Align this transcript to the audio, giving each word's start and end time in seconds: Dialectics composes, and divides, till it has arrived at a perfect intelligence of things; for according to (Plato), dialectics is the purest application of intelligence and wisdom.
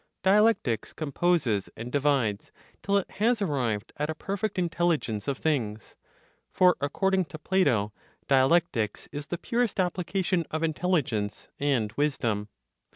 Dialectics 0.23 0.93
composes, 0.93 1.69
and 1.77 1.91
divides, 1.91 2.51
till 2.81 2.97
it 2.97 3.11
has 3.19 3.39
arrived 3.39 3.93
at 3.97 4.09
a 4.09 4.15
perfect 4.15 4.57
intelligence 4.57 5.27
of 5.27 5.37
things; 5.37 5.93
for 6.51 6.75
according 6.81 7.25
to 7.25 7.37
(Plato), 7.37 7.93
dialectics 8.27 9.07
is 9.11 9.27
the 9.27 9.37
purest 9.37 9.79
application 9.79 10.43
of 10.49 10.63
intelligence 10.63 11.49
and 11.59 11.91
wisdom. 11.97 12.47